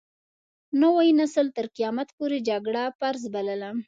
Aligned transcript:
نوي 0.81 1.09
نسل 1.19 1.47
تر 1.57 1.65
قيامت 1.75 2.07
پورې 2.17 2.37
جګړه 2.49 2.83
فرض 2.99 3.23
بلله. 3.33 3.69